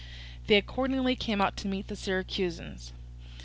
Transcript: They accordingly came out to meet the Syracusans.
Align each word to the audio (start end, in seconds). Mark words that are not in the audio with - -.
They 0.47 0.55
accordingly 0.55 1.15
came 1.15 1.41
out 1.41 1.55
to 1.57 1.67
meet 1.67 1.87
the 1.87 1.95
Syracusans. 1.95 2.91